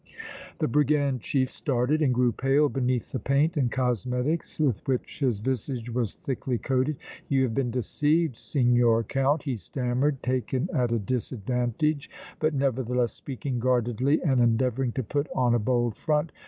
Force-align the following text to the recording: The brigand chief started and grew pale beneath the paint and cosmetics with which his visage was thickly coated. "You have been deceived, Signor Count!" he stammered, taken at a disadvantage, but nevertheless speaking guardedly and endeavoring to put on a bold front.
The 0.57 0.67
brigand 0.67 1.21
chief 1.21 1.51
started 1.51 2.01
and 2.01 2.11
grew 2.11 2.31
pale 2.31 2.69
beneath 2.69 3.11
the 3.11 3.19
paint 3.19 3.55
and 3.55 3.71
cosmetics 3.71 4.59
with 4.59 4.81
which 4.87 5.19
his 5.19 5.37
visage 5.41 5.91
was 5.91 6.15
thickly 6.15 6.57
coated. 6.57 6.97
"You 7.29 7.43
have 7.43 7.53
been 7.53 7.69
deceived, 7.69 8.35
Signor 8.35 9.03
Count!" 9.03 9.43
he 9.43 9.57
stammered, 9.57 10.23
taken 10.23 10.69
at 10.73 10.91
a 10.91 10.97
disadvantage, 10.97 12.09
but 12.39 12.55
nevertheless 12.55 13.13
speaking 13.13 13.59
guardedly 13.59 14.19
and 14.23 14.41
endeavoring 14.41 14.91
to 14.93 15.03
put 15.03 15.27
on 15.35 15.53
a 15.53 15.59
bold 15.59 15.95
front. 15.95 16.31